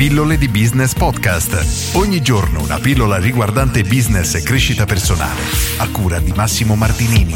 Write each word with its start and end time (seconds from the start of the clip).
Pillole 0.00 0.38
di 0.38 0.48
Business 0.48 0.94
Podcast. 0.94 1.94
Ogni 1.94 2.22
giorno 2.22 2.62
una 2.62 2.78
pillola 2.78 3.18
riguardante 3.18 3.82
business 3.82 4.34
e 4.34 4.42
crescita 4.42 4.86
personale. 4.86 5.42
A 5.76 5.90
cura 5.90 6.18
di 6.20 6.32
Massimo 6.34 6.74
Martinini. 6.74 7.34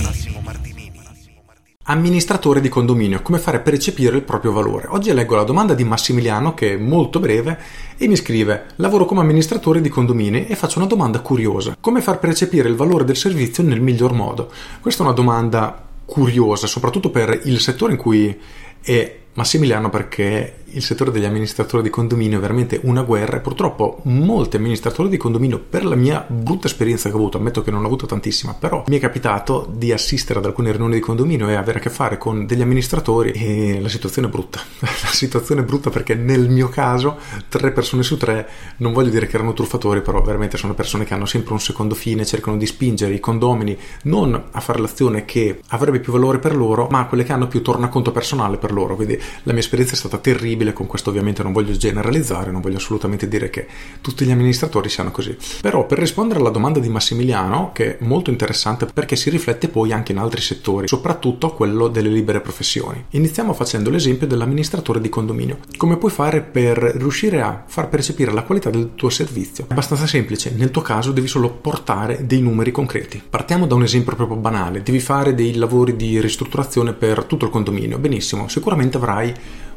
Amministratore 1.82 2.62
di 2.62 2.71
condominio, 2.71 3.21
come 3.21 3.38
fare 3.38 3.58
a 3.58 3.61
percepire 3.61 4.16
il 4.16 4.22
proprio 4.22 4.53
valore? 4.53 4.87
Oggi 4.88 5.12
leggo 5.12 5.37
la 5.37 5.45
domanda 5.45 5.74
di 5.74 5.85
Massimiliano 5.85 6.54
che 6.54 6.72
è 6.72 6.77
molto 6.79 7.21
breve 7.21 7.59
e 7.98 8.09
mi 8.09 8.16
scrive 8.16 8.69
lavoro 8.77 9.05
come 9.05 9.21
amministratore 9.21 9.83
di 9.83 9.91
condomini 9.91 10.46
e 10.46 10.57
faccio 10.57 10.79
una 10.79 10.89
domanda 10.89 11.21
curiosa. 11.21 11.77
Come 11.79 12.01
far 12.01 12.19
percepire 12.19 12.71
il 12.71 12.77
valore 12.77 13.05
del 13.05 13.19
servizio 13.19 13.62
nel 13.62 13.83
miglior 13.83 14.15
modo? 14.15 14.51
Questa 14.81 15.03
è 15.03 15.07
una 15.07 15.15
domanda 15.15 15.87
curiosa, 16.07 16.67
soprattutto 16.67 17.11
per 17.11 17.43
il 17.45 17.61
settore 17.61 17.93
in 17.93 17.99
cui 17.99 18.41
è 18.81 19.19
Massimiliano 19.35 19.91
perché 19.91 20.64
il 20.75 20.82
settore 20.82 21.11
degli 21.11 21.25
amministratori 21.25 21.82
di 21.82 21.90
condominio 21.90 22.38
è 22.38 22.40
veramente 22.40 22.80
una 22.82 23.02
guerra 23.02 23.36
e 23.36 23.40
purtroppo 23.40 24.00
molti 24.04 24.57
amministratori 24.57 25.08
di 25.08 25.16
condominio 25.16 25.58
per 25.58 25.85
la 25.85 25.94
mia 25.94 26.25
brutta 26.26 26.66
esperienza 26.66 27.08
che 27.08 27.14
ho 27.14 27.18
avuto, 27.18 27.39
ammetto 27.39 27.62
che 27.62 27.71
non 27.71 27.82
ho 27.82 27.86
avuto 27.86 28.07
tantissima, 28.07 28.54
però 28.54 28.85
mi 28.89 28.96
è 28.96 29.00
capitato 29.00 29.68
di 29.72 29.93
assistere 29.93 30.39
ad 30.39 30.44
alcune 30.44 30.71
riunioni 30.71 30.94
di 30.94 31.00
condominio 31.00 31.49
e 31.49 31.54
avere 31.54 31.79
a 31.79 31.82
che 31.82 31.90
fare 31.90 32.19
con 32.19 32.47
degli 32.47 32.62
amministratori 32.62 33.33
e 33.33 33.80
la 33.80 33.89
situazione 33.89 34.28
è 34.28 34.30
brutta. 34.30 34.61
la 34.80 34.89
situazione 35.11 35.62
è 35.62 35.64
brutta 35.64 35.91
perché 35.91 36.14
nel 36.14 36.48
mio 36.48 36.69
caso 36.69 37.19
tre 37.48 37.72
persone 37.72 38.02
su 38.02 38.16
tre, 38.16 38.48
non 38.78 38.92
voglio 38.92 39.11
dire 39.11 39.27
che 39.27 39.36
erano 39.36 39.52
truffatori, 39.52 40.02
però 40.02 40.22
veramente 40.22 40.56
sono 40.56 40.75
persone 40.75 41.05
che 41.05 41.14
hanno 41.14 41.27
sempre 41.27 41.52
un 41.52 41.61
secondo 41.61 41.94
fine, 41.94 42.27
cercano 42.27 42.56
di 42.56 42.66
spingere 42.66 43.14
i 43.14 43.20
condomini 43.20 43.77
non 44.05 44.42
a 44.50 44.61
fare 44.61 44.80
l'azione 44.80 45.25
che 45.25 45.61
avrebbe 45.69 46.00
più 46.00 46.12
valore 46.12 46.38
per 46.38 46.56
loro, 46.56 46.88
ma 46.91 47.00
a 47.00 47.06
quelle 47.06 47.25
che 47.25 47.33
hanno 47.33 47.48
più 47.48 47.62
tornaconto 47.62 48.12
personale 48.12 48.56
per 48.58 48.72
loro. 48.72 48.97
Quindi 48.97 49.20
la 49.42 49.52
mia 49.52 49.61
esperienza 49.61 49.94
è 49.94 49.97
stata 49.97 50.19
terribile 50.19 50.64
possibile, 50.64 50.73
con 50.73 50.86
questo 50.86 51.11
ovviamente 51.11 51.42
non 51.42 51.53
voglio 51.53 51.77
generalizzare, 51.77 52.50
non 52.50 52.61
voglio 52.61 52.78
assolutamente 52.78 53.28
dire 53.28 53.50
che 53.50 53.67
tutti 54.00 54.25
gli 54.25 54.31
amministratori 54.31 54.89
siano 54.89 55.11
così. 55.11 55.36
Però 55.61 55.86
per 55.86 55.98
rispondere 55.98 56.41
alla 56.41 56.50
domanda 56.50 56.78
di 56.78 56.88
Massimiliano, 56.88 57.70
che 57.72 57.98
è 57.98 58.05
molto 58.05 58.30
interessante 58.30 58.86
perché 58.86 59.16
si 59.16 59.30
riflette 59.30 59.69
poi 59.69 59.92
anche 59.92 60.12
in 60.12 60.19
altri 60.19 60.41
settori, 60.41 60.88
soprattutto 60.88 61.53
quello 61.53 61.88
delle 61.88 62.08
libere 62.08 62.41
professioni. 62.41 63.05
Iniziamo 63.11 63.53
facendo 63.53 63.91
l'esempio 63.91 64.27
dell'amministratore 64.27 65.00
di 65.00 65.08
condominio. 65.08 65.58
Come 65.77 65.98
puoi 65.98 66.11
fare 66.11 66.41
per 66.41 66.78
riuscire 66.78 67.42
a 67.42 67.64
far 67.66 67.88
percepire 67.88 68.33
la 68.33 68.42
qualità 68.42 68.70
del 68.70 68.92
tuo 68.94 69.10
servizio? 69.10 69.64
È 69.69 69.72
abbastanza 69.72 70.06
semplice, 70.06 70.53
nel 70.56 70.70
tuo 70.70 70.83
caso 70.83 71.12
devi 71.12 71.28
solo 71.28 71.50
portare 71.50 72.27
dei 72.27 72.41
numeri 72.41 72.70
concreti. 72.70 73.22
Partiamo 73.28 73.66
da 73.66 73.75
un 73.75 73.83
esempio 73.83 74.14
proprio 74.14 74.38
banale, 74.38 74.83
devi 74.83 75.00
fare 75.00 75.34
dei 75.34 75.55
lavori 75.56 75.97
di 75.97 76.20
ristrutturazione 76.20 76.92
per 76.92 77.25
tutto 77.25 77.44
il 77.44 77.50
condominio. 77.50 77.98
Benissimo, 77.98 78.48
sicuramente 78.48 78.97
avrai 78.97 79.34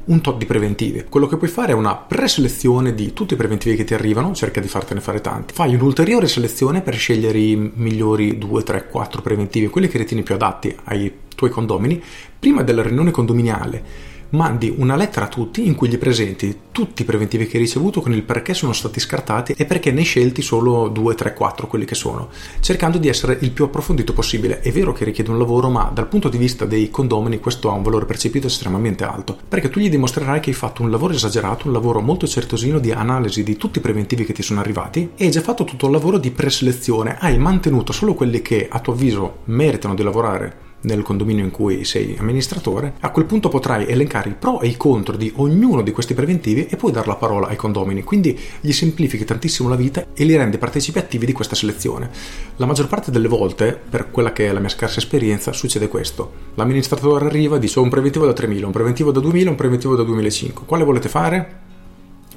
un 0.08 0.22
tot 0.22 0.38
di 0.38 0.46
preventivi. 0.46 1.06
Quello 1.10 1.28
che 1.28 1.38
puoi 1.38 1.50
fare 1.50 1.72
è 1.72 1.76
una 1.76 1.96
preselezione 1.96 2.94
di 2.94 3.14
tutti 3.14 3.34
i 3.34 3.38
preventivi 3.38 3.76
che 3.76 3.84
ti 3.84 3.94
arrivano, 3.94 4.34
cerca 4.34 4.62
di 4.62 4.68
fartene 4.68 5.02
fare 5.02 5.22
tanti. 5.22 5.54
Fai 5.54 5.74
un'ulteriore 5.76 6.28
selezione 6.28 6.82
per 6.82 6.96
scegliere 6.96 7.38
i 7.38 7.72
migliori 7.76 8.38
2, 8.38 8.64
3, 8.64 8.88
4 8.88 9.22
preventivi, 9.22 9.68
quelli 9.68 9.88
che 9.88 9.98
ritieni 9.98 10.24
più 10.24 10.36
adatti 10.36 10.76
ai 10.86 11.12
tuoi 11.36 11.50
condomini, 11.50 12.02
prima 12.40 12.64
della 12.64 12.82
riunione 12.82 13.12
condominiale 13.12 14.16
mandi 14.30 14.74
una 14.76 14.96
lettera 14.96 15.26
a 15.26 15.30
tutti 15.30 15.66
in 15.66 15.76
cui 15.76 15.88
gli 15.88 15.98
presenti 15.98 16.60
tutti 16.72 17.02
i 17.02 17.06
preventivi 17.06 17.48
che 17.48 17.58
hai 17.58 17.64
ricevuto 17.64 18.02
con 18.02 18.14
il 18.14 18.24
perché 18.24 18.54
sono 18.54 18.74
stati 18.74 19.00
scartati 19.00 19.54
e 19.58 19.66
perché 19.66 19.92
ne 19.92 20.00
hai 20.00 20.06
scelti 20.06 20.42
solo 20.42 20.90
2, 20.90 21.16
3, 21.16 21.34
4 21.34 21.68
quelli 21.68 21.86
che 21.86 21.96
sono, 21.96 22.30
cercando 22.60 22.98
di 22.98 23.08
essere 23.08 23.38
il 23.42 23.52
più 23.52 23.66
approfondito 23.66 24.14
possibile. 24.14 24.60
È 24.60 24.72
vero 24.72 24.94
che 24.94 25.06
richiede 25.06 25.32
un 25.32 25.38
lavoro, 25.38 25.70
ma 25.70 25.90
dal 25.94 26.08
punto 26.08 26.30
di 26.30 26.38
vista 26.38 26.66
dei 26.66 26.90
condomini 26.90 27.40
questo 27.40 27.70
ha 27.70 27.74
un 27.74 27.84
valore 27.84 28.06
percepito 28.06 28.48
estremamente 28.48 29.04
alto, 29.04 29.38
perché 29.48 29.70
tu 29.70 29.80
gli 29.80 29.90
dimostrerai 29.90 30.40
che 30.40 30.50
hai 30.50 30.56
fatto 30.56 30.82
un 30.82 30.92
lavoro 30.92 31.14
esagerato, 31.14 31.68
un 31.68 31.74
lavoro 31.74 32.02
molto 32.02 32.28
certosino 32.28 32.80
di 32.80 32.92
analisi 32.92 33.44
di 33.44 33.58
tutti 33.58 33.80
i 33.80 33.82
preventivi 33.82 34.26
che 34.26 34.34
ti 34.34 34.44
sono 34.44 34.60
arrivati 34.60 35.12
e 35.16 35.26
hai 35.26 35.32
già 35.32 35.42
fatto 35.42 35.64
tutto 35.64 35.86
il 35.86 35.92
lavoro 35.94 36.18
di 36.18 36.32
preselezione, 36.32 37.18
hai 37.20 37.38
mantenuto 37.38 37.92
solo 37.92 38.14
quelli 38.14 38.42
che 38.42 38.68
a 38.70 38.80
tuo 38.80 38.94
avviso 38.94 39.38
meritano 39.46 39.96
di 39.96 40.04
lavorare 40.04 40.67
nel 40.82 41.02
condominio 41.02 41.44
in 41.44 41.52
cui 41.52 41.84
sei 41.84 42.16
amministratore, 42.20 42.94
a 43.00 43.12
quel 43.12 43.26
punto 43.26 43.50
potrai 43.50 43.88
elencare 43.88 44.30
i 44.30 44.36
pro 44.38 44.62
e 44.62 44.68
i 44.68 44.78
contro 44.78 45.18
di 45.18 45.32
ognuno 45.36 45.82
di 45.82 45.92
questi 45.92 46.14
preventivi 46.14 46.68
e 46.68 46.76
poi 46.76 46.92
dare 46.92 47.08
la 47.08 47.16
parola 47.16 47.48
ai 47.48 47.56
condomini, 47.56 48.04
quindi 48.04 48.38
gli 48.62 48.72
semplifichi 48.72 49.26
tantissimo 49.26 49.70
la 49.70 49.76
vita 49.76 50.06
e 50.14 50.24
li 50.24 50.36
rendi 50.36 50.58
partecipi 50.58 51.00
attivi 51.00 51.26
di 51.26 51.34
questa 51.34 51.56
selezione. 51.56 52.10
La 52.58 52.66
maggior 52.66 52.88
parte 52.88 53.12
delle 53.12 53.28
volte, 53.28 53.80
per 53.90 54.12
quella 54.12 54.32
che 54.32 54.48
è 54.48 54.52
la 54.52 54.60
mia 54.60 54.70
scarsa 54.70 55.00
esperienza, 55.00 55.52
succede 55.52 55.88
questo. 55.88 56.32
L'amministratore 56.56 57.26
arriva 57.26 57.58
e 57.58 57.60
dice 57.60 57.80
ho 57.80 57.84
un 57.84 57.90
preventivo 57.90 58.26
da 58.26 58.34
3.000, 58.34 58.64
un 58.64 58.72
preventivo 58.72 59.12
da 59.12 59.20
2.000, 59.20 59.48
un 59.48 59.56
preventivo 59.56 59.96
da 59.96 60.04
2.500. 60.04 60.66
Quale 60.66 60.84
volete 60.84 61.10
fare? 61.10 61.66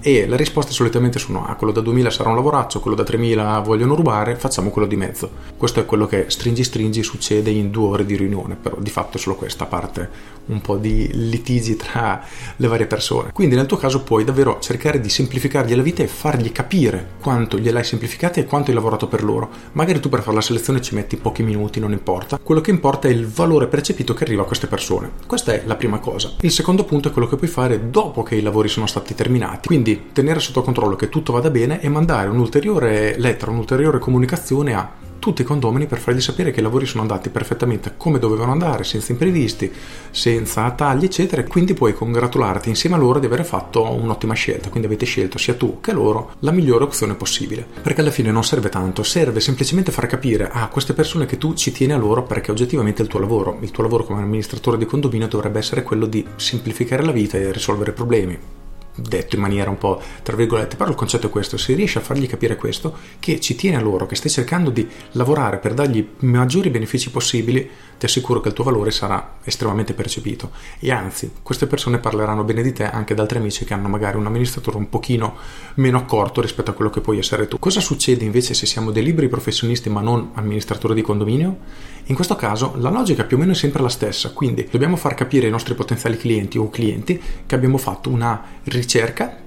E 0.03 0.27
le 0.27 0.37
risposte 0.37 0.73
solitamente 0.73 1.19
sono: 1.19 1.47
ah, 1.47 1.55
quello 1.55 1.73
da 1.73 1.81
2000 1.81 2.11
sarà 2.11 2.31
un 2.31 2.37
lavoraccio, 2.37 2.81
quello 2.81 2.97
da 2.97 3.05
3000 3.05 3.59
vogliono 3.61 3.95
rubare, 3.95 4.37
facciamo 4.37 4.71
quello 4.71 4.89
di 4.89 4.97
mezzo. 4.97 5.31
Questo 5.57 5.81
è 5.81 5.85
quello 5.85 6.07
che 6.07 6.27
stringi 6.29 6.65
stringi 6.65 7.03
succede 7.03 7.51
in 7.51 7.71
due 7.71 7.89
ore 7.89 8.07
di 8.07 8.17
riunione, 8.17 8.57
però 8.57 8.77
di 8.79 8.91
fatto 8.91 9.19
è 9.19 9.21
solo 9.21 9.37
questa 9.37 9.67
parte 9.67 10.39
un 10.47 10.61
po' 10.61 10.77
di 10.77 11.09
litigi 11.13 11.77
tra 11.77 12.25
le 12.57 12.67
varie 12.67 12.87
persone. 12.87 13.31
Quindi 13.33 13.55
nel 13.55 13.67
tuo 13.67 13.77
caso 13.77 14.03
puoi 14.03 14.25
davvero 14.25 14.59
cercare 14.61 15.01
di 15.01 15.09
semplificargli 15.09 15.75
la 15.75 15.83
vita 15.83 16.03
e 16.03 16.07
fargli 16.07 16.51
capire 16.51 17.11
quanto 17.21 17.59
gliel'hai 17.59 17.85
semplificata 17.85 18.41
e 18.41 18.45
quanto 18.47 18.71
hai 18.71 18.77
lavorato 18.77 19.07
per 19.07 19.23
loro. 19.23 19.49
Magari 19.73 20.01
tu 20.01 20.09
per 20.09 20.23
fare 20.23 20.35
la 20.35 20.43
selezione 20.43 20.81
ci 20.81 20.95
metti 20.95 21.17
pochi 21.17 21.43
minuti, 21.43 21.79
non 21.79 21.93
importa. 21.93 22.39
Quello 22.43 22.61
che 22.61 22.71
importa 22.71 23.09
è 23.09 23.11
il 23.11 23.27
valore 23.27 23.67
percepito 23.67 24.15
che 24.15 24.25
arriva 24.25 24.43
a 24.43 24.47
queste 24.47 24.67
persone. 24.67 25.11
Questa 25.27 25.53
è 25.53 25.63
la 25.67 25.77
prima 25.77 25.99
cosa. 25.99 26.33
Il 26.41 26.51
secondo 26.51 26.85
punto 26.85 27.09
è 27.09 27.13
quello 27.13 27.29
che 27.29 27.37
puoi 27.37 27.51
fare 27.51 27.91
dopo 27.91 28.23
che 28.23 28.35
i 28.35 28.43
lavori 28.43 28.69
sono 28.69 28.87
stati 28.87 29.15
terminati. 29.15 29.69
Quindi 29.69 29.90
quindi 29.91 30.13
tenere 30.13 30.41
sotto 30.41 30.63
controllo 30.63 30.97
che 30.97 31.09
tutto 31.09 31.33
vada 31.33 31.51
bene 31.51 31.81
e 31.81 31.89
mandare 31.89 32.29
un'ulteriore 32.29 33.19
lettera, 33.19 33.51
un'ulteriore 33.51 33.99
comunicazione 33.99 34.75
a 34.75 35.09
tutti 35.19 35.43
i 35.43 35.45
condomini 35.45 35.87
per 35.87 35.99
fargli 35.99 36.21
sapere 36.21 36.51
che 36.51 36.61
i 36.61 36.63
lavori 36.63 36.87
sono 36.87 37.03
andati 37.03 37.29
perfettamente 37.29 37.93
come 37.99 38.19
dovevano 38.19 38.53
andare, 38.53 38.85
senza 38.85 39.13
imprevisti, 39.13 39.71
senza 40.11 40.71
tagli, 40.71 41.05
eccetera. 41.05 41.45
Quindi 41.45 41.75
puoi 41.75 41.93
congratularti 41.93 42.71
insieme 42.71 42.97
a 42.97 42.99
loro 42.99 43.19
di 43.19 43.27
aver 43.27 43.45
fatto 43.45 43.83
un'ottima 43.83 44.33
scelta. 44.33 44.71
Quindi 44.71 44.87
avete 44.87 45.05
scelto 45.05 45.37
sia 45.37 45.55
tu 45.55 45.79
che 45.81 45.93
loro 45.93 46.33
la 46.39 46.53
migliore 46.53 46.85
opzione 46.85 47.15
possibile. 47.15 47.67
Perché 47.83 48.01
alla 48.01 48.11
fine 48.11 48.31
non 48.31 48.45
serve 48.45 48.71
tanto, 48.71 49.03
serve 49.03 49.41
semplicemente 49.41 49.93
far 49.93 50.07
capire 50.07 50.49
a 50.51 50.69
queste 50.69 50.95
persone 50.95 51.27
che 51.27 51.37
tu 51.37 51.53
ci 51.53 51.71
tieni 51.71 51.93
a 51.93 51.99
loro 51.99 52.23
perché 52.23 52.51
oggettivamente 52.51 53.03
è 53.03 53.05
il 53.05 53.11
tuo 53.11 53.21
lavoro. 53.21 53.59
Il 53.61 53.73
tuo 53.73 53.83
lavoro 53.83 54.05
come 54.05 54.23
amministratore 54.23 54.79
di 54.79 54.87
condominio 54.87 55.29
dovrebbe 55.29 55.59
essere 55.59 55.83
quello 55.83 56.07
di 56.07 56.27
semplificare 56.37 57.05
la 57.05 57.13
vita 57.13 57.37
e 57.37 57.53
risolvere 57.53 57.93
problemi 57.93 58.60
detto 59.01 59.37
in 59.37 59.43
maniera 59.43 59.71
un 59.71 59.79
po' 59.79 60.01
tra 60.23 60.37
virgolette, 60.37 60.77
però 60.77 60.91
il 60.91 60.97
concetto 60.97 61.27
è 61.27 61.31
questo, 61.31 61.57
se 61.57 61.75
riesci 61.75 61.99
a 61.99 62.01
fargli 62.01 62.27
capire 62.27 62.57
questo, 62.57 62.97
che 63.19 63.41
ci 63.41 63.55
tiene 63.55 63.77
a 63.77 63.81
loro, 63.81 64.07
che 64.07 64.15
stai 64.15 64.31
cercando 64.31 64.71
di 64.71 64.87
lavorare 65.13 65.59
per 65.59 65.75
dargli 65.75 65.99
i 65.99 66.27
maggiori 66.27 66.71
benefici 66.71 67.11
possibili, 67.11 67.69
ti 68.01 68.07
assicuro 68.07 68.41
che 68.41 68.49
il 68.49 68.55
tuo 68.55 68.65
valore 68.65 68.91
sarà 68.91 69.37
estremamente 69.45 69.93
percepito. 69.93 70.53
E 70.79 70.91
anzi, 70.91 71.31
queste 71.43 71.67
persone 71.67 71.99
parleranno 71.99 72.45
bene 72.45 72.63
di 72.63 72.73
te 72.73 72.89
anche 72.89 73.13
ad 73.13 73.19
altri 73.19 73.37
amici 73.37 73.67
che 73.67 73.75
hanno 73.75 73.89
magari 73.89 74.17
un 74.17 74.25
amministratore 74.25 74.79
un 74.79 74.89
pochino 74.89 75.37
meno 75.75 75.99
accorto 75.99 76.41
rispetto 76.41 76.71
a 76.71 76.75
quello 76.75 76.91
che 76.91 77.03
puoi 77.03 77.19
essere 77.19 77.47
tu. 77.47 77.59
Cosa 77.59 77.81
succede 77.81 78.25
invece 78.25 78.55
se 78.55 78.65
siamo 78.65 78.91
dei 78.91 79.03
liberi 79.03 79.29
professionisti 79.29 79.91
ma 79.91 80.01
non 80.01 80.31
amministratori 80.33 80.95
di 80.95 81.03
condominio? 81.03 81.59
In 82.05 82.15
questo 82.15 82.37
caso 82.37 82.75
la 82.79 82.89
logica 82.89 83.25
più 83.25 83.37
o 83.37 83.41
meno 83.41 83.53
è 83.53 83.55
sempre 83.55 83.83
la 83.83 83.91
stessa, 83.91 84.33
quindi 84.33 84.67
dobbiamo 84.71 84.97
far 84.97 85.15
capire 85.15 85.45
ai 85.45 85.53
nostri 85.53 85.75
potenziali 85.75 86.17
clienti 86.17 86.57
o 86.57 86.71
clienti 86.71 87.21
che 87.45 87.55
abbiamo 87.55 87.77
fatto 87.77 88.09
una 88.09 88.43
ricerca 88.65 88.90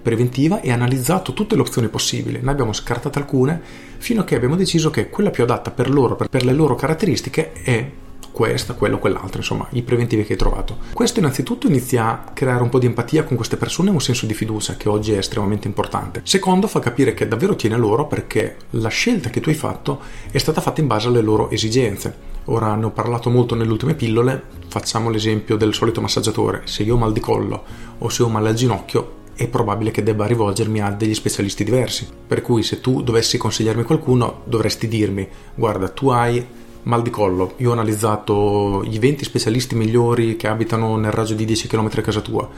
preventiva 0.01 0.61
e 0.61 0.71
analizzato 0.71 1.33
tutte 1.33 1.55
le 1.55 1.61
opzioni 1.61 1.89
possibili, 1.89 2.39
ne 2.41 2.51
abbiamo 2.51 2.71
scartate 2.71 3.19
alcune 3.19 3.61
fino 3.97 4.21
a 4.21 4.23
che 4.23 4.35
abbiamo 4.35 4.55
deciso 4.55 4.89
che 4.89 5.09
quella 5.09 5.31
più 5.31 5.43
adatta 5.43 5.71
per 5.71 5.89
loro, 5.89 6.15
per, 6.15 6.45
le 6.45 6.53
loro 6.53 6.75
caratteristiche 6.75 7.51
è 7.51 7.89
questa, 8.31 8.73
quello, 8.73 8.97
quell'altro, 8.99 9.37
insomma, 9.37 9.67
i 9.71 9.83
preventivi 9.83 10.23
che 10.23 10.33
hai 10.33 10.37
trovato. 10.37 10.77
Questo 10.91 11.19
innanzitutto 11.19 11.67
inizia 11.67 12.07
a 12.07 12.31
creare 12.33 12.63
un 12.63 12.69
po' 12.69 12.79
di 12.79 12.87
empatia 12.87 13.23
con 13.23 13.35
queste 13.35 13.57
persone 13.57 13.89
e 13.89 13.93
un 13.93 14.01
senso 14.01 14.25
di 14.25 14.33
fiducia 14.33 14.75
che 14.75 14.89
oggi 14.89 15.13
è 15.13 15.17
estremamente 15.17 15.67
importante. 15.67 16.21
Secondo, 16.23 16.67
fa 16.67 16.79
capire 16.79 17.13
che 17.13 17.27
davvero 17.27 17.55
tiene 17.55 17.77
loro 17.77 18.07
perché 18.07 18.57
la 18.71 18.89
scelta 18.89 19.29
che 19.29 19.39
tu 19.39 19.49
hai 19.49 19.55
fatto 19.55 20.01
è 20.31 20.37
stata 20.37 20.61
fatta 20.61 20.81
in 20.81 20.87
base 20.87 21.07
alle 21.07 21.21
loro 21.21 21.49
esigenze. 21.49 22.31
Ora 22.45 22.75
ne 22.75 22.85
ho 22.85 22.91
parlato 22.91 23.29
molto 23.29 23.55
nelle 23.55 23.71
ultime 23.71 23.93
pillole, 23.93 24.41
facciamo 24.67 25.09
l'esempio 25.09 25.55
del 25.55 25.73
solito 25.73 26.01
massaggiatore. 26.01 26.63
Se 26.65 26.83
io 26.83 26.95
ho 26.95 26.97
mal 26.97 27.13
di 27.13 27.21
collo 27.21 27.63
o 27.99 28.09
se 28.09 28.23
ho 28.23 28.27
mal 28.27 28.45
al 28.45 28.55
ginocchio, 28.55 29.21
è 29.35 29.47
probabile 29.47 29.91
che 29.91 30.03
debba 30.03 30.25
rivolgermi 30.25 30.81
a 30.81 30.91
degli 30.91 31.13
specialisti 31.13 31.63
diversi. 31.63 32.07
Per 32.27 32.41
cui 32.41 32.63
se 32.63 32.81
tu 32.81 33.01
dovessi 33.01 33.37
consigliarmi 33.37 33.83
qualcuno, 33.83 34.41
dovresti 34.45 34.87
dirmi: 34.87 35.27
guarda, 35.55 35.89
tu 35.89 36.09
hai 36.09 36.45
mal 36.83 37.01
di 37.01 37.09
collo. 37.09 37.53
Io 37.57 37.69
ho 37.69 37.73
analizzato 37.73 38.83
i 38.85 38.99
20 38.99 39.23
specialisti 39.23 39.75
migliori 39.75 40.35
che 40.35 40.47
abitano 40.47 40.97
nel 40.97 41.11
raggio 41.11 41.33
di 41.33 41.45
10 41.45 41.67
km 41.67 41.89
a 41.95 42.01
casa 42.01 42.21
tua. 42.21 42.49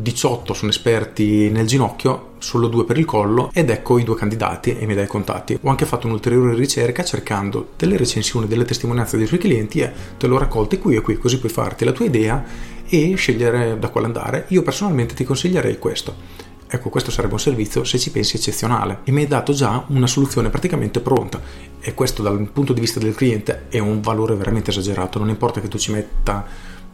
18 0.00 0.54
sono 0.54 0.70
esperti 0.70 1.50
nel 1.50 1.66
ginocchio, 1.66 2.28
solo 2.38 2.68
due 2.68 2.86
per 2.86 2.96
il 2.96 3.04
collo 3.04 3.50
ed 3.52 3.68
ecco 3.68 3.98
i 3.98 4.02
due 4.02 4.16
candidati 4.16 4.74
e 4.78 4.86
mi 4.86 4.94
dai 4.94 5.04
i 5.04 5.08
contatti. 5.08 5.58
Ho 5.60 5.68
anche 5.68 5.84
fatto 5.84 6.06
un'ulteriore 6.06 6.54
ricerca 6.54 7.04
cercando 7.04 7.68
delle 7.76 7.98
recensioni, 7.98 8.46
delle 8.46 8.64
testimonianze 8.64 9.18
dei 9.18 9.26
tuoi 9.26 9.40
clienti 9.40 9.80
e 9.80 9.92
te 10.16 10.26
l'ho 10.26 10.38
raccolte 10.38 10.78
qui 10.78 10.96
e 10.96 11.02
qui, 11.02 11.18
così 11.18 11.38
puoi 11.38 11.52
farti 11.52 11.84
la 11.84 11.92
tua 11.92 12.06
idea 12.06 12.42
e 12.90 13.14
scegliere 13.14 13.78
da 13.78 13.88
quale 13.88 14.06
andare. 14.06 14.44
Io 14.48 14.62
personalmente 14.62 15.14
ti 15.14 15.24
consiglierei 15.24 15.78
questo. 15.78 16.48
Ecco, 16.72 16.88
questo 16.88 17.10
sarebbe 17.10 17.34
un 17.34 17.40
servizio, 17.40 17.84
se 17.84 17.98
ci 17.98 18.10
pensi, 18.10 18.36
eccezionale. 18.36 19.00
E 19.04 19.12
mi 19.12 19.22
hai 19.22 19.26
dato 19.26 19.52
già 19.52 19.84
una 19.88 20.06
soluzione 20.06 20.50
praticamente 20.50 21.00
pronta. 21.00 21.40
E 21.80 21.94
questo 21.94 22.22
dal 22.22 22.48
punto 22.52 22.72
di 22.72 22.80
vista 22.80 23.00
del 23.00 23.14
cliente 23.14 23.66
è 23.68 23.78
un 23.78 24.00
valore 24.00 24.34
veramente 24.34 24.70
esagerato, 24.70 25.18
non 25.18 25.28
importa 25.28 25.60
che 25.60 25.68
tu 25.68 25.78
ci 25.78 25.92
metta 25.92 26.44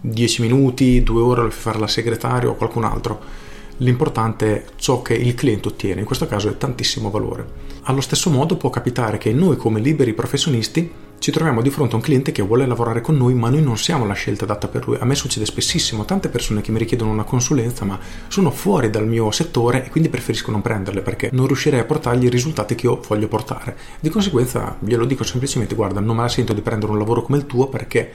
10 0.00 0.42
minuti, 0.42 1.02
2 1.02 1.20
ore 1.20 1.42
per 1.42 1.52
fare 1.52 1.78
la 1.78 1.88
segretaria 1.88 2.48
o 2.48 2.54
qualcun 2.54 2.84
altro, 2.84 3.20
l'importante 3.78 4.46
è 4.46 4.64
ciò 4.76 5.02
che 5.02 5.14
il 5.14 5.34
cliente 5.34 5.68
ottiene, 5.68 6.00
in 6.00 6.06
questo 6.06 6.26
caso 6.26 6.48
è 6.48 6.56
tantissimo 6.56 7.10
valore. 7.10 7.64
Allo 7.82 8.00
stesso 8.00 8.30
modo 8.30 8.56
può 8.56 8.70
capitare 8.70 9.18
che 9.18 9.32
noi 9.32 9.56
come 9.56 9.80
liberi 9.80 10.12
professionisti 10.12 11.04
ci 11.18 11.30
troviamo 11.30 11.62
di 11.62 11.70
fronte 11.70 11.94
a 11.94 11.96
un 11.96 12.02
cliente 12.02 12.30
che 12.30 12.42
vuole 12.42 12.66
lavorare 12.66 13.00
con 13.00 13.16
noi, 13.16 13.34
ma 13.34 13.48
noi 13.48 13.62
non 13.62 13.78
siamo 13.78 14.06
la 14.06 14.12
scelta 14.12 14.44
adatta 14.44 14.68
per 14.68 14.86
lui. 14.86 14.96
A 15.00 15.04
me 15.04 15.14
succede 15.14 15.46
spessissimo, 15.46 16.04
tante 16.04 16.28
persone 16.28 16.60
che 16.60 16.70
mi 16.70 16.78
richiedono 16.78 17.10
una 17.10 17.24
consulenza, 17.24 17.84
ma 17.84 17.98
sono 18.28 18.50
fuori 18.50 18.90
dal 18.90 19.06
mio 19.06 19.30
settore 19.30 19.84
e 19.84 19.90
quindi 19.90 20.08
preferisco 20.08 20.50
non 20.50 20.62
prenderle 20.62 21.00
perché 21.00 21.30
non 21.32 21.46
riuscirei 21.46 21.80
a 21.80 21.84
portargli 21.84 22.24
i 22.24 22.30
risultati 22.30 22.74
che 22.74 22.86
io 22.86 23.00
voglio 23.06 23.28
portare. 23.28 23.76
Di 23.98 24.10
conseguenza 24.10 24.76
glielo 24.78 25.04
dico 25.04 25.24
semplicemente, 25.24 25.74
guarda, 25.74 26.00
non 26.00 26.16
me 26.16 26.22
la 26.22 26.28
sento 26.28 26.52
di 26.52 26.60
prendere 26.60 26.92
un 26.92 26.98
lavoro 26.98 27.22
come 27.22 27.38
il 27.38 27.46
tuo 27.46 27.68
perché 27.68 28.12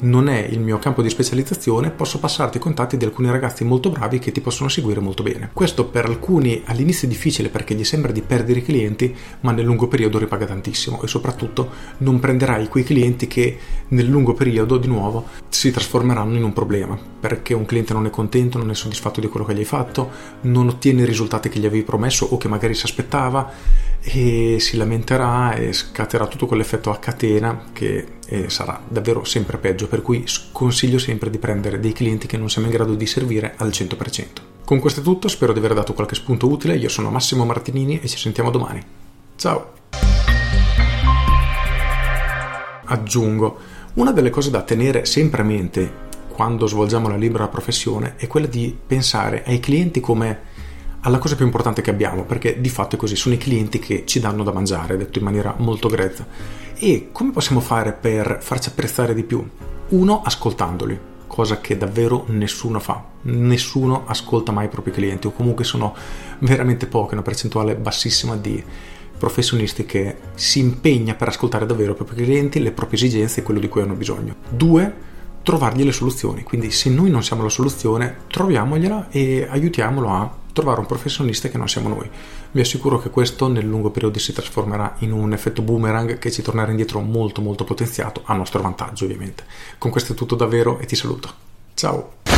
non 0.00 0.28
è 0.28 0.46
il 0.50 0.60
mio 0.60 0.78
campo 0.78 1.02
di 1.02 1.08
specializzazione, 1.08 1.90
posso 1.90 2.18
passarti 2.18 2.56
i 2.56 2.60
contatti 2.60 2.96
di 2.96 3.04
alcuni 3.04 3.30
ragazzi 3.30 3.64
molto 3.64 3.90
bravi 3.90 4.18
che 4.18 4.32
ti 4.32 4.40
possono 4.40 4.68
seguire 4.68 5.00
molto 5.00 5.22
bene. 5.22 5.50
Questo 5.52 5.86
per 5.86 6.04
alcuni 6.04 6.62
all'inizio 6.66 7.08
è 7.08 7.10
difficile 7.10 7.48
perché 7.48 7.74
gli 7.74 7.84
sembra 7.84 8.12
di 8.12 8.22
perdere 8.22 8.60
i 8.60 8.64
clienti, 8.64 9.14
ma 9.40 9.52
nel 9.52 9.64
lungo 9.64 9.88
periodo 9.88 10.18
ripaga 10.18 10.46
tantissimo 10.46 11.02
e 11.02 11.06
soprattutto 11.06 11.70
non 11.98 12.18
prenderai 12.20 12.68
quei 12.68 12.84
clienti 12.84 13.26
che 13.26 13.58
nel 13.88 14.06
lungo 14.06 14.34
periodo 14.34 14.76
di 14.76 14.86
nuovo 14.86 15.26
si 15.48 15.70
trasformeranno 15.70 16.36
in 16.36 16.44
un 16.44 16.52
problema, 16.52 16.98
perché 17.20 17.54
un 17.54 17.64
cliente 17.64 17.92
non 17.92 18.06
è 18.06 18.10
contento, 18.10 18.58
non 18.58 18.70
è 18.70 18.74
soddisfatto 18.74 19.20
di 19.20 19.28
quello 19.28 19.46
che 19.46 19.54
gli 19.54 19.60
hai 19.60 19.64
fatto, 19.64 20.10
non 20.42 20.68
ottiene 20.68 21.02
i 21.02 21.06
risultati 21.06 21.48
che 21.48 21.58
gli 21.58 21.66
avevi 21.66 21.82
promesso 21.82 22.26
o 22.26 22.36
che 22.36 22.48
magari 22.48 22.74
si 22.74 22.84
aspettava 22.84 23.50
e 24.00 24.58
si 24.60 24.76
lamenterà 24.76 25.54
e 25.54 25.72
scatterà 25.72 26.26
tutto 26.26 26.46
quell'effetto 26.46 26.90
a 26.90 26.98
catena 26.98 27.64
che 27.72 28.06
eh, 28.28 28.48
sarà 28.48 28.80
davvero 28.86 29.24
sempre 29.24 29.58
peggio, 29.58 29.85
per 29.86 30.02
cui 30.02 30.24
consiglio 30.52 30.98
sempre 30.98 31.30
di 31.30 31.38
prendere 31.38 31.80
dei 31.80 31.92
clienti 31.92 32.26
che 32.26 32.36
non 32.36 32.50
siamo 32.50 32.66
in 32.66 32.72
grado 32.72 32.94
di 32.94 33.06
servire 33.06 33.54
al 33.56 33.68
100%. 33.68 34.24
Con 34.64 34.80
questo 34.80 35.00
è 35.00 35.02
tutto, 35.02 35.28
spero 35.28 35.52
di 35.52 35.58
aver 35.58 35.74
dato 35.74 35.92
qualche 35.92 36.14
spunto 36.14 36.48
utile, 36.48 36.76
io 36.76 36.88
sono 36.88 37.10
Massimo 37.10 37.44
Martinini 37.44 38.00
e 38.00 38.08
ci 38.08 38.18
sentiamo 38.18 38.50
domani. 38.50 38.82
Ciao! 39.36 39.72
Aggiungo, 42.84 43.58
una 43.94 44.12
delle 44.12 44.30
cose 44.30 44.50
da 44.50 44.62
tenere 44.62 45.04
sempre 45.04 45.42
a 45.42 45.44
mente 45.44 46.04
quando 46.28 46.66
svolgiamo 46.66 47.08
la 47.08 47.16
libera 47.16 47.48
professione 47.48 48.14
è 48.16 48.26
quella 48.26 48.46
di 48.46 48.76
pensare 48.86 49.42
ai 49.46 49.58
clienti 49.58 50.00
come 50.00 50.54
alla 51.00 51.18
cosa 51.18 51.36
più 51.36 51.46
importante 51.46 51.80
che 51.80 51.90
abbiamo, 51.90 52.24
perché 52.24 52.60
di 52.60 52.68
fatto 52.68 52.96
è 52.96 52.98
così, 52.98 53.16
sono 53.16 53.36
i 53.36 53.38
clienti 53.38 53.78
che 53.78 54.04
ci 54.04 54.20
danno 54.20 54.42
da 54.42 54.52
mangiare, 54.52 54.96
detto 54.96 55.18
in 55.18 55.24
maniera 55.24 55.54
molto 55.58 55.88
grezza. 55.88 56.26
E 56.74 57.08
come 57.12 57.30
possiamo 57.30 57.60
fare 57.60 57.92
per 57.92 58.38
farci 58.42 58.68
apprezzare 58.68 59.14
di 59.14 59.22
più? 59.22 59.48
Uno, 59.88 60.22
ascoltandoli, 60.24 60.98
cosa 61.26 61.60
che 61.60 61.76
davvero 61.76 62.24
nessuno 62.28 62.80
fa. 62.80 63.04
Nessuno 63.22 64.04
ascolta 64.06 64.52
mai 64.52 64.66
i 64.66 64.68
propri 64.68 64.90
clienti, 64.90 65.26
o 65.26 65.32
comunque 65.32 65.64
sono 65.64 65.94
veramente 66.40 66.86
poche, 66.86 67.14
una 67.14 67.22
percentuale 67.22 67.76
bassissima 67.76 68.36
di 68.36 68.62
professionisti 69.16 69.86
che 69.86 70.16
si 70.34 70.58
impegna 70.58 71.14
per 71.14 71.28
ascoltare 71.28 71.66
davvero 71.66 71.92
i 71.92 71.94
propri 71.94 72.16
clienti, 72.16 72.60
le 72.60 72.72
proprie 72.72 72.98
esigenze 72.98 73.40
e 73.40 73.42
quello 73.42 73.60
di 73.60 73.68
cui 73.68 73.80
hanno 73.80 73.94
bisogno. 73.94 74.34
Due, 74.48 74.94
trovargli 75.42 75.84
le 75.84 75.92
soluzioni. 75.92 76.42
Quindi 76.42 76.70
se 76.72 76.90
noi 76.90 77.10
non 77.10 77.22
siamo 77.22 77.42
la 77.42 77.48
soluzione, 77.48 78.16
troviamogliela 78.26 79.08
e 79.10 79.46
aiutiamolo 79.48 80.10
a 80.10 80.44
trovare 80.56 80.80
un 80.80 80.86
professionista 80.86 81.48
che 81.48 81.58
non 81.58 81.68
siamo 81.68 81.88
noi. 81.88 82.08
Vi 82.50 82.60
assicuro 82.60 82.98
che 82.98 83.10
questo 83.10 83.46
nel 83.46 83.66
lungo 83.66 83.90
periodo 83.90 84.18
si 84.18 84.32
trasformerà 84.32 84.96
in 85.00 85.12
un 85.12 85.34
effetto 85.34 85.60
boomerang 85.60 86.18
che 86.18 86.32
ci 86.32 86.40
tornerà 86.40 86.70
indietro 86.70 87.00
molto 87.00 87.42
molto 87.42 87.64
potenziato 87.64 88.22
a 88.24 88.34
nostro 88.34 88.62
vantaggio 88.62 89.04
ovviamente. 89.04 89.44
Con 89.76 89.90
questo 89.90 90.14
è 90.14 90.16
tutto 90.16 90.34
davvero 90.34 90.78
e 90.78 90.86
ti 90.86 90.96
saluto. 90.96 91.30
Ciao! 91.74 92.35